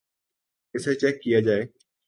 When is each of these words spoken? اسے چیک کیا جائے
اسے 0.75 0.93
چیک 1.01 1.15
کیا 1.23 1.39
جائے 1.45 1.63